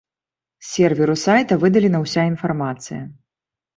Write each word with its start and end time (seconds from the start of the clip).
З 0.65 0.69
серверу 0.75 1.15
сайта 1.25 1.57
выдалена 1.65 2.03
ўся 2.07 2.21
інфармацыя. 2.33 3.03